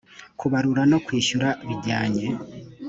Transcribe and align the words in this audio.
kubarura 0.39 0.81
no 0.91 0.97
kwishyura 1.05 1.47
bijyanye 1.67 2.25